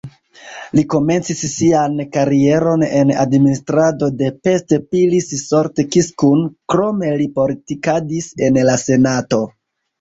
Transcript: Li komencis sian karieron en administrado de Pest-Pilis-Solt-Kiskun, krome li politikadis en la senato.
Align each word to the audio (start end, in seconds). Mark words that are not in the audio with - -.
Li 0.77 0.83
komencis 0.93 1.41
sian 1.55 1.99
karieron 2.15 2.85
en 3.01 3.11
administrado 3.25 4.11
de 4.23 4.31
Pest-Pilis-Solt-Kiskun, 4.47 6.45
krome 6.75 7.15
li 7.25 7.31
politikadis 7.39 8.35
en 8.51 8.63
la 8.73 8.83
senato. 8.89 9.47